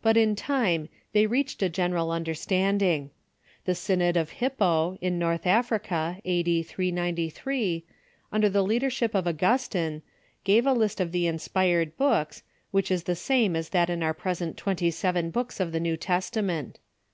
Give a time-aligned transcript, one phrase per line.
[0.00, 3.10] But in time they reached a general un derstanding.
[3.66, 6.22] The Synod of Hippo, in North Afri Settiement of .^^^
[7.52, 7.82] 3^3
[8.32, 10.00] ^^der the leadership of Augustine,
[10.44, 13.90] gave the tanon ''..a list of the inspired books, which is the same as that
[13.90, 16.78] of our present twenty seven books of the New Testament.